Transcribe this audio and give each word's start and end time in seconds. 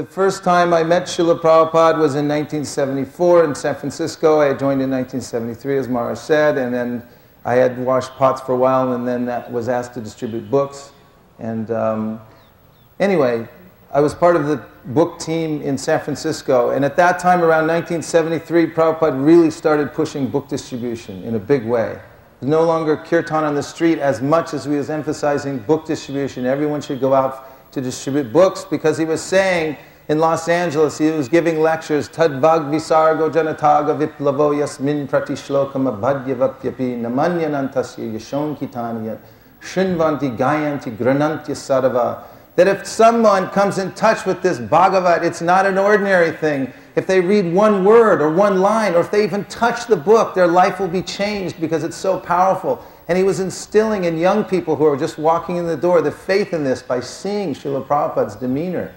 The 0.00 0.06
first 0.06 0.42
time 0.42 0.72
I 0.72 0.82
met 0.82 1.02
Srila 1.02 1.42
Prabhupada 1.42 1.98
was 1.98 2.14
in 2.14 2.26
1974 2.26 3.44
in 3.44 3.54
San 3.54 3.74
Francisco. 3.74 4.40
I 4.40 4.46
had 4.46 4.58
joined 4.58 4.80
in 4.80 4.90
1973, 4.90 5.76
as 5.76 5.88
Maharaj 5.88 6.18
said, 6.18 6.56
and 6.56 6.72
then 6.72 7.02
I 7.44 7.56
had 7.56 7.78
washed 7.78 8.12
pots 8.12 8.40
for 8.40 8.52
a 8.52 8.56
while 8.56 8.94
and 8.94 9.06
then 9.06 9.26
that 9.26 9.52
was 9.52 9.68
asked 9.68 9.92
to 9.92 10.00
distribute 10.00 10.50
books. 10.50 10.92
And 11.38 11.70
um, 11.70 12.18
anyway, 12.98 13.46
I 13.92 14.00
was 14.00 14.14
part 14.14 14.36
of 14.36 14.46
the 14.46 14.64
book 14.86 15.18
team 15.18 15.60
in 15.60 15.76
San 15.76 16.00
Francisco. 16.00 16.70
And 16.70 16.82
at 16.82 16.96
that 16.96 17.18
time, 17.18 17.42
around 17.42 17.66
1973, 17.66 18.68
Prabhupada 18.68 19.22
really 19.22 19.50
started 19.50 19.92
pushing 19.92 20.28
book 20.28 20.48
distribution 20.48 21.22
in 21.24 21.34
a 21.34 21.38
big 21.38 21.66
way. 21.66 22.00
No 22.40 22.64
longer 22.64 22.96
kirtan 22.96 23.44
on 23.44 23.54
the 23.54 23.62
street 23.62 23.98
as 23.98 24.22
much 24.22 24.54
as 24.54 24.66
we 24.66 24.78
was 24.78 24.88
emphasizing 24.88 25.58
book 25.58 25.84
distribution. 25.84 26.46
Everyone 26.46 26.80
should 26.80 27.00
go 27.00 27.12
out 27.12 27.72
to 27.72 27.82
distribute 27.82 28.32
books 28.32 28.64
because 28.64 28.96
he 28.96 29.04
was 29.04 29.20
saying 29.20 29.76
in 30.10 30.18
Los 30.18 30.48
Angeles, 30.48 30.98
he 30.98 31.08
was 31.12 31.28
giving 31.28 31.60
lectures, 31.60 32.08
Tadvag 32.08 32.68
visargo 32.68 33.32
janataga 33.32 33.96
viplavo 33.96 34.58
yasmin 34.58 35.06
pratishlokam 35.06 35.86
abhadyavapyapi 35.86 37.00
namanyanantasya 37.00 38.12
yashon 38.12 38.58
kitanya 38.58 39.20
shinvanti 39.60 40.36
gayanti 40.36 40.96
granantya. 40.96 42.24
That 42.56 42.66
if 42.66 42.88
someone 42.88 43.50
comes 43.50 43.78
in 43.78 43.92
touch 43.92 44.26
with 44.26 44.42
this 44.42 44.58
Bhagavat, 44.58 45.24
it's 45.24 45.40
not 45.40 45.64
an 45.64 45.78
ordinary 45.78 46.32
thing. 46.32 46.72
If 46.96 47.06
they 47.06 47.20
read 47.20 47.54
one 47.54 47.84
word 47.84 48.20
or 48.20 48.32
one 48.32 48.60
line, 48.60 48.96
or 48.96 49.00
if 49.02 49.12
they 49.12 49.22
even 49.22 49.44
touch 49.44 49.86
the 49.86 49.96
book, 49.96 50.34
their 50.34 50.48
life 50.48 50.80
will 50.80 50.88
be 50.88 51.02
changed 51.02 51.60
because 51.60 51.84
it's 51.84 51.96
so 51.96 52.18
powerful. 52.18 52.84
And 53.06 53.16
he 53.16 53.22
was 53.22 53.38
instilling 53.38 54.02
in 54.02 54.18
young 54.18 54.42
people 54.42 54.74
who 54.74 54.86
are 54.86 54.96
just 54.96 55.18
walking 55.18 55.56
in 55.56 55.66
the 55.68 55.76
door 55.76 56.02
the 56.02 56.10
faith 56.10 56.52
in 56.52 56.64
this 56.64 56.82
by 56.82 56.98
seeing 56.98 57.54
Srila 57.54 57.86
Prabhupada's 57.86 58.34
demeanor 58.34 58.92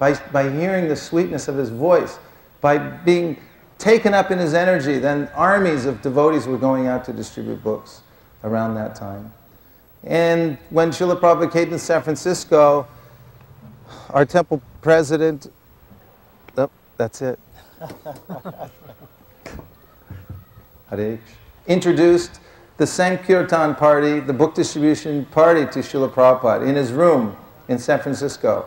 by, 0.00 0.14
by 0.32 0.50
hearing 0.50 0.88
the 0.88 0.96
sweetness 0.96 1.46
of 1.46 1.56
his 1.56 1.68
voice, 1.68 2.18
by 2.60 2.78
being 2.78 3.36
taken 3.78 4.14
up 4.14 4.30
in 4.30 4.38
his 4.38 4.54
energy, 4.54 4.98
then 4.98 5.28
armies 5.34 5.84
of 5.84 6.00
devotees 6.02 6.46
were 6.46 6.56
going 6.58 6.86
out 6.86 7.04
to 7.04 7.12
distribute 7.12 7.62
books 7.62 8.00
around 8.42 8.74
that 8.74 8.96
time. 8.96 9.32
And 10.02 10.56
when 10.70 10.90
Srila 10.90 11.20
Prabhupada 11.20 11.52
came 11.52 11.68
to 11.70 11.78
San 11.78 12.02
Francisco, 12.02 12.88
our 14.08 14.24
temple 14.24 14.62
president, 14.80 15.52
oh, 16.56 16.70
that's 16.96 17.20
it. 17.20 17.38
introduced 21.66 22.40
the 22.78 22.86
Sankirtan 22.86 23.74
party, 23.74 24.20
the 24.20 24.32
book 24.32 24.54
distribution 24.54 25.26
party 25.26 25.66
to 25.66 25.80
Srila 25.80 26.10
Prabhupada 26.10 26.66
in 26.66 26.74
his 26.74 26.90
room 26.90 27.36
in 27.68 27.78
San 27.78 28.00
Francisco. 28.00 28.64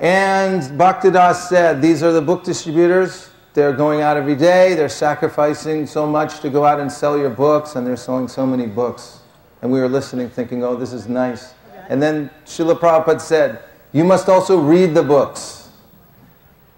And 0.00 0.62
Bhaktidas 0.78 1.48
said, 1.48 1.80
these 1.80 2.02
are 2.02 2.12
the 2.12 2.22
book 2.22 2.42
distributors. 2.44 3.30
They're 3.52 3.72
going 3.72 4.00
out 4.00 4.16
every 4.16 4.34
day. 4.34 4.74
They're 4.74 4.88
sacrificing 4.88 5.86
so 5.86 6.06
much 6.06 6.40
to 6.40 6.50
go 6.50 6.64
out 6.64 6.80
and 6.80 6.90
sell 6.90 7.16
your 7.16 7.30
books, 7.30 7.76
and 7.76 7.86
they're 7.86 7.96
selling 7.96 8.26
so 8.26 8.44
many 8.44 8.66
books. 8.66 9.20
And 9.62 9.70
we 9.70 9.80
were 9.80 9.88
listening, 9.88 10.28
thinking, 10.28 10.64
oh, 10.64 10.74
this 10.74 10.92
is 10.92 11.08
nice. 11.08 11.54
And 11.88 12.02
then 12.02 12.30
Srila 12.44 12.78
Prabhupada 12.78 13.20
said, 13.20 13.62
you 13.92 14.02
must 14.02 14.28
also 14.28 14.58
read 14.58 14.94
the 14.94 15.02
books. 15.02 15.70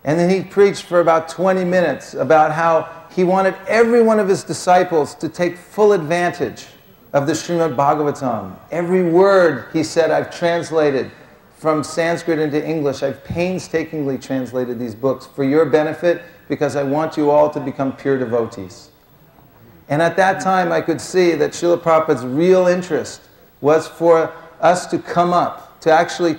And 0.05 0.21
then 0.21 0.29
he 0.29 0.43
preached 0.43 0.83
for 0.83 1.01
about 1.01 1.29
20 1.29 1.65
minutes 1.65 2.13
about 2.13 2.53
how 2.53 3.07
he 3.11 3.25
wanted 3.25 3.55
every 3.67 4.03
one 4.03 4.21
of 4.21 4.29
his 4.29 4.45
disciples 4.45 5.15
to 5.17 5.29
take 5.31 5.57
full 5.57 5.93
advantage 5.95 6.67
of 7.15 7.27
the 7.27 7.33
Srimad 7.33 7.75
Bhagavatam. 7.75 8.55
Every 8.71 9.11
word, 9.11 9.69
he 9.73 9.83
said, 9.83 10.11
I've 10.11 10.37
translated 10.37 11.11
from 11.67 11.83
Sanskrit 11.83 12.39
into 12.39 12.65
English. 12.65 13.03
I've 13.03 13.25
painstakingly 13.25 14.19
translated 14.19 14.79
these 14.79 14.95
books 14.95 15.27
for 15.27 15.43
your 15.43 15.65
benefit 15.65 16.23
because 16.49 16.77
I 16.77 16.85
want 16.85 17.17
you 17.17 17.29
all 17.29 17.51
to 17.51 17.59
become 17.59 17.97
pure 17.97 18.17
devotees. 18.17 18.91
And 19.89 20.01
at 20.01 20.15
that 20.17 20.41
time, 20.41 20.71
I 20.71 20.81
could 20.81 21.01
see 21.01 21.33
that 21.33 21.51
Srila 21.51 21.79
Prabhupada's 21.79 22.25
real 22.25 22.69
interest 22.69 23.23
was 23.61 23.89
for 23.89 24.33
us 24.61 24.87
to 24.87 25.01
come 25.01 25.33
up, 25.33 25.81
to 25.81 25.91
actually 25.91 26.37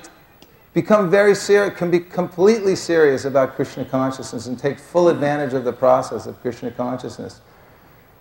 become 0.74 1.12
very 1.12 1.36
serious, 1.36 1.78
can 1.78 1.92
be 1.92 2.00
completely 2.00 2.78
serious 2.78 3.26
about 3.26 3.58
Krishna 3.58 3.84
consciousness 3.84 4.48
and 4.48 4.58
take 4.58 4.80
full 4.80 5.10
advantage 5.10 5.54
of 5.54 5.66
the 5.66 5.74
process 5.74 6.26
of 6.26 6.40
Krishna 6.40 6.72
consciousness. 6.72 7.42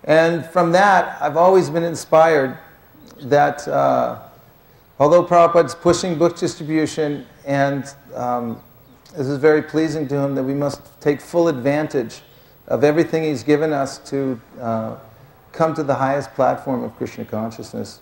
And 0.03 0.45
from 0.45 0.73
that, 0.73 1.21
I've 1.21 1.37
always 1.37 1.69
been 1.69 1.85
inspired 1.85 2.57
that 3.21 3.65
uh, 3.65 4.26
Although 4.99 5.23
Prabhupada's 5.25 5.75
pushing 5.75 6.17
book 6.17 6.37
distribution, 6.37 7.27
and 7.45 7.85
um, 8.15 8.61
this 9.15 9.27
is 9.27 9.37
very 9.37 9.61
pleasing 9.61 10.07
to 10.07 10.15
him 10.15 10.33
that 10.33 10.43
we 10.43 10.55
must 10.55 10.81
take 10.99 11.21
full 11.21 11.47
advantage 11.47 12.21
of 12.67 12.83
everything 12.83 13.23
he's 13.23 13.43
given 13.43 13.73
us 13.73 13.99
to 14.09 14.41
uh, 14.59 14.95
come 15.51 15.75
to 15.75 15.83
the 15.83 15.93
highest 15.93 16.33
platform 16.33 16.83
of 16.83 16.95
Krishna 16.95 17.25
consciousness 17.25 17.99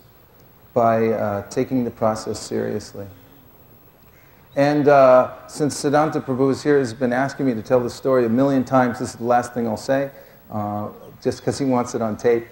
by 0.72 1.08
uh, 1.08 1.48
taking 1.48 1.84
the 1.84 1.90
process 1.90 2.40
seriously. 2.40 3.06
And 4.56 4.88
uh, 4.88 5.46
since 5.48 5.82
Siddhanta 5.82 6.24
Prabhu 6.24 6.50
is 6.50 6.62
here, 6.62 6.78
has 6.78 6.94
been 6.94 7.12
asking 7.12 7.44
me 7.44 7.52
to 7.52 7.62
tell 7.62 7.78
the 7.78 7.90
story 7.90 8.24
a 8.24 8.28
million 8.30 8.64
times. 8.64 8.98
This 8.98 9.10
is 9.10 9.16
the 9.16 9.24
last 9.24 9.52
thing 9.52 9.68
I'll 9.68 9.76
say, 9.76 10.10
uh, 10.50 10.88
just 11.22 11.40
because 11.40 11.58
he 11.58 11.66
wants 11.66 11.94
it 11.94 12.00
on 12.00 12.16
tape. 12.16 12.46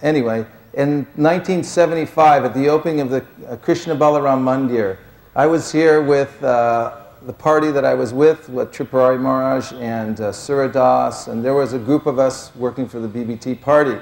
Anyway, 0.00 0.46
in 0.74 0.98
1975 1.16 2.44
at 2.44 2.54
the 2.54 2.68
opening 2.68 3.00
of 3.00 3.10
the 3.10 3.24
uh, 3.48 3.56
Krishna 3.56 3.96
Balaram 3.96 4.42
Mandir. 4.42 4.98
I 5.34 5.46
was 5.46 5.72
here 5.72 6.00
with 6.02 6.42
uh, 6.42 6.96
the 7.22 7.32
party 7.32 7.70
that 7.70 7.84
I 7.84 7.94
was 7.94 8.12
with, 8.14 8.48
with 8.48 8.72
Tripurari 8.72 9.20
Maharaj 9.20 9.72
and 9.74 10.20
uh, 10.20 10.30
Suradas, 10.30 11.28
and 11.28 11.44
there 11.44 11.54
was 11.54 11.72
a 11.72 11.78
group 11.78 12.06
of 12.06 12.18
us 12.18 12.54
working 12.56 12.88
for 12.88 13.00
the 13.00 13.08
BBT 13.08 13.60
party. 13.60 13.98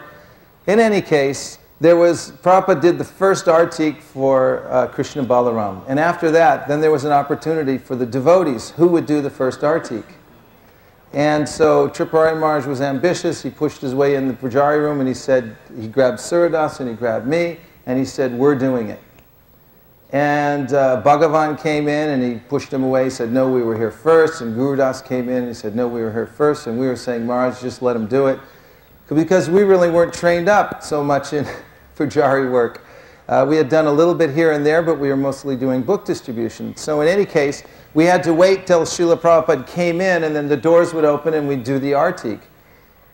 In 0.67 0.79
any 0.79 1.01
case, 1.01 1.59
there 1.81 1.97
was, 1.97 2.33
Prabhupada 2.43 2.81
did 2.81 2.99
the 2.99 3.05
first 3.05 3.47
artik 3.47 4.03
for 4.03 4.67
uh, 4.69 4.89
Krishna 4.89 5.25
Balaram. 5.25 5.85
And 5.89 5.99
after 5.99 6.31
that, 6.33 6.69
then 6.69 6.81
there 6.81 6.91
was 6.91 7.05
an 7.05 7.13
opportunity 7.13 7.79
for 7.79 7.95
the 7.95 8.07
devotees 8.07 8.71
who 8.71 8.89
would 8.89 9.07
do 9.07 9.23
the 9.23 9.31
first 9.31 9.61
artik. 9.61 10.05
And 11.13 11.49
so 11.49 11.89
Tripurari 11.89 12.39
Maharaj 12.39 12.67
was 12.67 12.81
ambitious. 12.81 13.43
He 13.43 13.51
pushed 13.51 13.81
his 13.81 13.95
way 13.95 14.17
in 14.17 14.29
the 14.29 14.35
Pujari 14.35 14.79
room 14.79 15.01
and 15.01 15.09
he 15.09 15.15
said, 15.15 15.57
he 15.79 15.89
grabbed 15.89 16.19
Suradas 16.19 16.81
and 16.81 16.89
he 16.89 16.95
grabbed 16.95 17.27
me 17.27 17.59
and 17.87 17.99
he 17.99 18.05
said, 18.05 18.33
we're 18.33 18.55
doing 18.55 18.91
it. 18.91 19.01
And 20.11 20.73
uh, 20.73 21.03
Bhagavan 21.05 21.61
came 21.63 21.87
in 21.89 22.11
and 22.11 22.23
he 22.23 22.39
pushed 22.49 22.73
him 22.73 22.83
away, 22.83 23.05
he 23.05 23.11
said, 23.11 23.31
no, 23.31 23.51
we 23.51 23.63
were 23.63 23.77
here 23.77 23.91
first. 23.91 24.41
And 24.41 24.57
Gurudas 24.57 25.05
came 25.05 25.29
in 25.29 25.39
and 25.39 25.49
he 25.49 25.55
said, 25.55 25.75
no, 25.75 25.89
we 25.89 26.01
were 26.01 26.13
here 26.13 26.27
first. 26.27 26.67
And 26.67 26.79
we 26.79 26.87
were 26.87 26.97
saying, 26.97 27.27
Maharaj, 27.27 27.61
just 27.61 27.83
let 27.83 27.97
him 27.97 28.07
do 28.07 28.27
it. 28.27 28.39
Because 29.09 29.49
we 29.49 29.63
really 29.63 29.91
weren't 29.91 30.13
trained 30.13 30.49
up 30.49 30.83
so 30.83 31.03
much 31.03 31.33
in 31.33 31.47
Pujari 31.97 32.51
work. 32.51 32.85
Uh, 33.29 33.45
we 33.47 33.57
had 33.57 33.69
done 33.69 33.87
a 33.87 33.93
little 33.93 34.15
bit 34.15 34.31
here 34.31 34.53
and 34.53 34.65
there, 34.65 34.83
but 34.83 34.99
we 34.99 35.09
were 35.09 35.17
mostly 35.17 35.55
doing 35.55 35.83
book 35.83 36.07
distribution. 36.07 36.75
So 36.77 37.03
in 37.03 37.09
any 37.09 37.27
case, 37.27 37.63
we 37.93 38.07
had 38.07 38.23
to 38.23 38.33
wait 38.33 38.67
till 38.67 38.81
Srila 38.83 39.21
Prabhupada 39.21 39.67
came 39.67 40.01
in 40.01 40.25
and 40.25 40.35
then 40.35 40.49
the 40.49 40.57
doors 40.57 40.95
would 40.95 41.05
open 41.05 41.35
and 41.35 41.47
we'd 41.47 41.63
do 41.63 41.79
the 41.79 41.93
artik. 41.93 42.41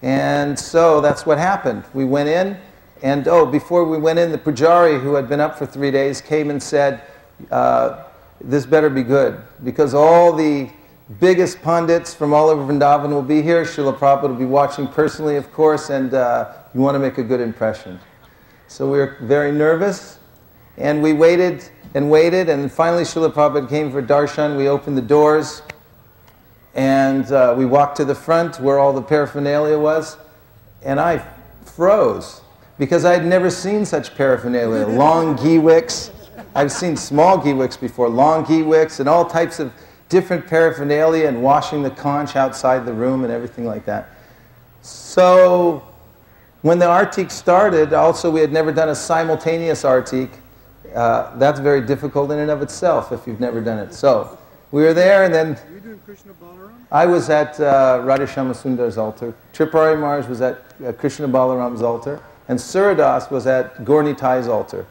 And 0.02 0.56
so 0.56 1.00
that's 1.00 1.26
what 1.26 1.38
happened. 1.38 1.84
We 1.94 2.04
went 2.04 2.28
in 2.28 2.56
and 3.02 3.26
oh, 3.26 3.44
before 3.44 3.84
we 3.84 3.98
went 3.98 4.18
in, 4.18 4.30
the 4.30 4.38
pujari 4.38 5.00
who 5.00 5.14
had 5.14 5.28
been 5.28 5.40
up 5.40 5.58
for 5.58 5.66
three 5.66 5.90
days 5.90 6.20
came 6.20 6.48
and 6.48 6.62
said, 6.62 7.02
uh, 7.50 8.04
this 8.40 8.66
better 8.66 8.88
be 8.88 9.02
good 9.02 9.40
because 9.64 9.94
all 9.94 10.32
the 10.32 10.70
biggest 11.20 11.60
pundits 11.60 12.14
from 12.14 12.32
all 12.32 12.48
over 12.48 12.72
Vrindavan 12.72 13.10
will 13.10 13.22
be 13.22 13.42
here. 13.42 13.64
Srila 13.64 13.98
Prabhupada 13.98 14.28
will 14.28 14.36
be 14.36 14.44
watching 14.44 14.86
personally, 14.86 15.36
of 15.36 15.52
course, 15.52 15.90
and 15.90 16.14
uh, 16.14 16.52
you 16.72 16.80
want 16.80 16.94
to 16.94 16.98
make 16.98 17.18
a 17.18 17.22
good 17.22 17.40
impression. 17.40 17.98
So 18.68 18.90
we 18.90 18.98
were 18.98 19.16
very 19.20 19.52
nervous, 19.52 20.18
and 20.76 21.02
we 21.02 21.12
waited 21.12 21.68
and 21.94 22.10
waited, 22.10 22.48
and 22.48 22.70
finally 22.70 23.04
Srila 23.04 23.32
Prabhupada 23.32 23.68
came 23.68 23.92
for 23.92 24.02
darshan. 24.02 24.56
We 24.56 24.68
opened 24.68 24.96
the 24.96 25.02
doors, 25.02 25.62
and 26.74 27.30
uh, 27.30 27.54
we 27.56 27.66
walked 27.66 27.96
to 27.98 28.04
the 28.04 28.14
front 28.14 28.58
where 28.58 28.78
all 28.78 28.92
the 28.92 29.02
paraphernalia 29.02 29.78
was, 29.78 30.16
and 30.82 30.98
I 30.98 31.24
froze 31.64 32.40
because 32.78 33.04
I 33.04 33.12
had 33.12 33.24
never 33.24 33.50
seen 33.50 33.84
such 33.84 34.14
paraphernalia. 34.16 34.86
Long 34.98 35.36
ghee 35.36 35.58
wicks. 35.58 36.10
I've 36.54 36.72
seen 36.72 36.96
small 36.96 37.38
ghee 37.38 37.52
wicks 37.52 37.76
before, 37.76 38.08
long 38.08 38.44
ghee 38.44 38.62
wicks, 38.62 39.00
and 39.00 39.08
all 39.08 39.24
types 39.24 39.58
of 39.58 39.72
different 40.08 40.46
paraphernalia, 40.46 41.26
and 41.26 41.42
washing 41.42 41.82
the 41.82 41.90
conch 41.90 42.36
outside 42.36 42.86
the 42.86 42.92
room 42.92 43.24
and 43.24 43.32
everything 43.32 43.66
like 43.66 43.84
that. 43.86 44.10
So 44.82 45.82
when 46.64 46.78
the 46.78 46.86
artik 46.86 47.30
started, 47.30 47.92
also 47.92 48.30
we 48.30 48.40
had 48.40 48.50
never 48.50 48.72
done 48.72 48.88
a 48.88 48.94
simultaneous 48.94 49.82
artik. 49.82 50.30
Uh, 50.94 51.36
that's 51.36 51.60
very 51.60 51.82
difficult 51.82 52.30
in 52.30 52.38
and 52.38 52.50
of 52.50 52.62
itself 52.62 53.12
if 53.12 53.26
you've 53.26 53.38
never 53.38 53.60
done 53.60 53.78
it. 53.78 53.92
So 53.92 54.38
we 54.70 54.82
were 54.82 54.94
there 54.94 55.24
and 55.24 55.34
then... 55.34 55.48
Were 55.48 55.74
you 55.74 55.80
doing 55.80 56.00
Krishna 56.06 56.32
Balaram? 56.32 56.72
I 56.90 57.04
was 57.04 57.28
at 57.28 57.60
uh, 57.60 58.00
Radha 58.02 58.24
Shyamasundar's 58.24 58.96
altar. 58.96 59.34
Tripurari 59.52 60.00
Maharaj 60.00 60.26
was 60.26 60.40
at 60.40 60.64
uh, 60.82 60.92
Krishna 60.92 61.28
Balaram's 61.28 61.82
altar. 61.82 62.22
And 62.48 62.58
Suradas 62.58 63.30
was 63.30 63.46
at 63.46 63.84
Gaura-Nitai's 63.84 64.48
altar. 64.48 64.86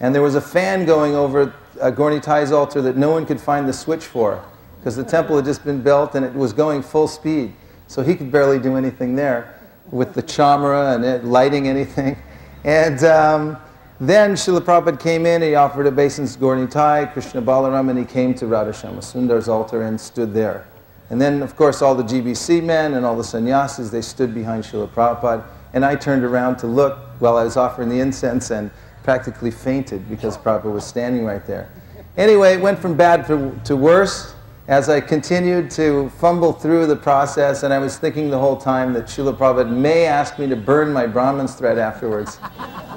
And 0.00 0.14
there 0.14 0.22
was 0.22 0.34
a 0.34 0.42
fan 0.42 0.84
going 0.84 1.14
over 1.14 1.54
uh, 1.80 1.90
Gaura-Nitai's 1.90 2.52
altar 2.52 2.82
that 2.82 2.98
no 2.98 3.10
one 3.10 3.24
could 3.24 3.40
find 3.40 3.66
the 3.66 3.72
switch 3.72 4.04
for. 4.04 4.44
because 4.78 4.94
the 4.94 5.04
temple 5.04 5.36
had 5.36 5.46
just 5.46 5.64
been 5.64 5.80
built 5.80 6.14
and 6.14 6.22
it 6.26 6.34
was 6.34 6.52
going 6.52 6.82
full 6.82 7.08
speed. 7.08 7.54
So 7.86 8.02
he 8.02 8.14
could 8.14 8.30
barely 8.30 8.58
do 8.58 8.76
anything 8.76 9.16
there 9.16 9.57
with 9.90 10.14
the 10.14 10.22
chamara 10.22 10.94
and 10.94 11.04
it, 11.04 11.24
lighting 11.24 11.68
anything. 11.68 12.16
And 12.64 13.02
um, 13.04 13.56
then 14.00 14.34
Srila 14.34 14.60
Prabhupada 14.60 15.00
came 15.00 15.26
in, 15.26 15.42
he 15.42 15.54
offered 15.54 15.86
obeisance 15.86 16.34
to 16.34 16.40
Gaura 16.40 16.66
Nitai, 16.66 17.12
Krishna 17.12 17.40
Balaram, 17.40 17.90
and 17.90 17.98
he 17.98 18.04
came 18.04 18.34
to 18.34 18.46
Radha 18.46 18.72
Sundar's 18.72 19.48
altar 19.48 19.82
and 19.82 20.00
stood 20.00 20.34
there. 20.34 20.66
And 21.10 21.20
then, 21.20 21.42
of 21.42 21.56
course, 21.56 21.82
all 21.82 21.94
the 21.94 22.02
GBC 22.02 22.62
men 22.62 22.94
and 22.94 23.06
all 23.06 23.16
the 23.16 23.24
sannyasis, 23.24 23.90
they 23.90 24.02
stood 24.02 24.34
behind 24.34 24.64
Srila 24.64 24.88
Prabhupada. 24.90 25.44
And 25.72 25.84
I 25.84 25.96
turned 25.96 26.24
around 26.24 26.56
to 26.58 26.66
look 26.66 26.98
while 27.18 27.36
I 27.36 27.44
was 27.44 27.56
offering 27.56 27.88
the 27.88 28.00
incense 28.00 28.50
and 28.50 28.70
practically 29.02 29.50
fainted 29.50 30.08
because 30.08 30.36
Prabhupada 30.36 30.72
was 30.72 30.84
standing 30.84 31.24
right 31.24 31.46
there. 31.46 31.70
Anyway, 32.16 32.54
it 32.54 32.60
went 32.60 32.78
from 32.78 32.96
bad 32.96 33.26
to, 33.26 33.58
to 33.64 33.76
worse 33.76 34.34
as 34.68 34.90
I 34.90 35.00
continued 35.00 35.70
to 35.72 36.10
fumble 36.10 36.52
through 36.52 36.86
the 36.86 36.96
process, 36.96 37.62
and 37.62 37.72
I 37.72 37.78
was 37.78 37.96
thinking 37.96 38.28
the 38.28 38.38
whole 38.38 38.56
time 38.56 38.92
that 38.92 39.06
Srila 39.06 39.34
Prabhupada 39.34 39.74
may 39.74 40.04
ask 40.04 40.38
me 40.38 40.46
to 40.46 40.56
burn 40.56 40.92
my 40.92 41.06
Brahman's 41.06 41.54
thread 41.54 41.78
afterwards. 41.78 42.38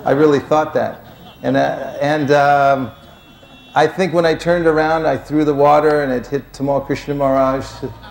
I 0.04 0.12
really 0.12 0.40
thought 0.40 0.74
that. 0.74 1.06
And, 1.44 1.56
uh, 1.56 1.98
and 2.02 2.32
um, 2.32 2.92
I 3.74 3.88
think 3.88 4.14
when 4.14 4.26
I 4.26 4.36
turned 4.36 4.68
around, 4.68 5.06
I 5.06 5.16
threw 5.18 5.46
the 5.46 5.54
water 5.54 6.04
and 6.04 6.12
it 6.12 6.28
hit 6.28 6.52
Tamal 6.52 6.86
Krishna 6.86 7.16
Maharaj 7.16 7.66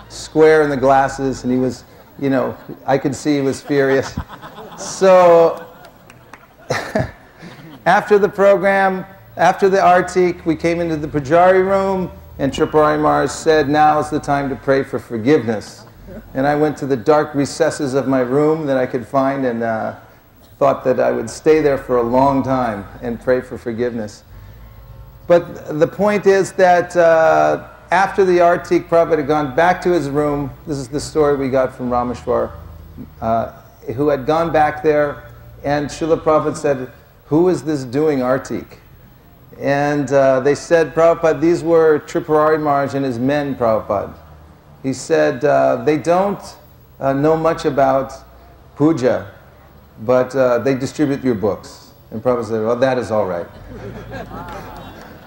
square 0.09 0.63
in 0.63 0.71
the 0.71 0.77
glasses, 0.77 1.43
and 1.43 1.53
he 1.53 1.59
was, 1.59 1.83
you 2.17 2.31
know, 2.31 2.57
I 2.87 2.97
could 2.97 3.15
see 3.15 3.35
he 3.35 3.41
was 3.41 3.61
furious. 3.61 4.17
So 4.79 5.67
after 7.85 8.17
the 8.17 8.29
program, 8.29 9.05
after 9.37 9.69
the 9.69 9.77
artik, 9.77 10.45
we 10.45 10.55
came 10.55 10.79
into 10.79 10.97
the 10.97 11.07
Pujari 11.07 11.63
room, 11.63 12.11
and 12.39 12.51
Tripurari 12.51 13.29
said, 13.29 13.69
now 13.69 13.99
is 13.99 14.09
the 14.09 14.19
time 14.19 14.49
to 14.49 14.55
pray 14.55 14.83
for 14.83 14.99
forgiveness. 14.99 15.85
And 16.33 16.47
I 16.47 16.55
went 16.55 16.77
to 16.77 16.85
the 16.85 16.97
dark 16.97 17.33
recesses 17.35 17.93
of 17.93 18.07
my 18.07 18.19
room 18.19 18.65
that 18.67 18.77
I 18.77 18.85
could 18.85 19.07
find 19.07 19.45
and 19.45 19.63
uh, 19.63 19.95
thought 20.57 20.83
that 20.83 20.99
I 20.99 21.11
would 21.11 21.29
stay 21.29 21.61
there 21.61 21.77
for 21.77 21.97
a 21.97 22.03
long 22.03 22.43
time 22.43 22.85
and 23.01 23.19
pray 23.19 23.41
for 23.41 23.57
forgiveness. 23.57 24.23
But 25.27 25.79
the 25.79 25.87
point 25.87 26.25
is 26.25 26.51
that 26.53 26.95
uh, 26.95 27.67
after 27.91 28.23
the 28.23 28.37
Artik, 28.37 28.87
Prabhupada 28.87 29.17
had 29.17 29.27
gone 29.27 29.55
back 29.55 29.81
to 29.81 29.89
his 29.89 30.09
room. 30.09 30.51
This 30.65 30.77
is 30.77 30.87
the 30.87 30.99
story 30.99 31.35
we 31.35 31.49
got 31.49 31.75
from 31.75 31.89
Rameshwar, 31.89 32.51
uh, 33.21 33.51
who 33.95 34.07
had 34.07 34.25
gone 34.25 34.51
back 34.51 34.81
there, 34.81 35.31
and 35.63 35.87
Srila 35.87 36.21
Prabhupada 36.21 36.57
said, 36.57 36.91
Who 37.25 37.49
is 37.49 37.63
this 37.63 37.83
doing 37.83 38.19
Artik? 38.19 38.80
And 39.59 40.11
uh, 40.11 40.39
they 40.39 40.55
said, 40.55 40.93
Prabhupada, 40.93 41.39
these 41.39 41.63
were 41.63 41.99
Tripurari 41.99 42.61
Maharaj 42.61 42.93
and 42.93 43.05
his 43.05 43.19
men, 43.19 43.55
Prabhupada. 43.55 44.13
He 44.81 44.93
said, 44.93 45.43
uh, 45.43 45.83
they 45.83 45.97
don't 45.97 46.41
uh, 46.99 47.13
know 47.13 47.37
much 47.37 47.65
about 47.65 48.13
puja, 48.75 49.31
but 50.01 50.35
uh, 50.35 50.59
they 50.59 50.75
distribute 50.75 51.23
your 51.23 51.35
books. 51.35 51.91
And 52.11 52.23
Prabhupada 52.23 52.45
said, 52.45 52.63
well, 52.63 52.75
that 52.77 52.97
is 52.97 53.11
all 53.11 53.25
right. 53.25 53.47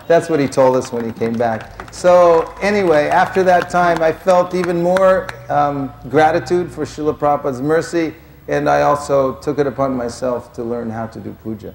That's 0.07 0.29
what 0.29 0.39
he 0.39 0.47
told 0.47 0.77
us 0.77 0.93
when 0.93 1.05
he 1.05 1.13
came 1.13 1.33
back. 1.33 1.93
So 1.95 2.53
anyway, 2.61 3.09
after 3.09 3.43
that 3.45 3.71
time, 3.71 4.03
I 4.03 4.13
felt 4.13 4.55
even 4.55 4.83
more 4.83 5.29
um, 5.51 5.93
gratitude 6.11 6.71
for 6.71 6.85
Srila 6.85 7.17
Prabhupada's 7.17 7.63
mercy, 7.63 8.15
and 8.49 8.69
I 8.69 8.83
also 8.83 9.37
took 9.37 9.59
it 9.59 9.67
upon 9.67 9.97
myself 9.97 10.53
to 10.55 10.63
learn 10.63 10.91
how 10.91 11.07
to 11.07 11.21
do 11.21 11.33
puja. 11.43 11.75